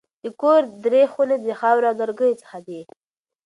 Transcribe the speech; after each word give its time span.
د 0.23 0.25
کور 0.41 0.61
درې 0.85 1.03
خونې 1.11 1.37
د 1.41 1.47
خاورو 1.59 1.89
او 1.89 1.95
لرګیو 2.01 2.39
څخه 2.41 2.57
دي. 2.67 2.81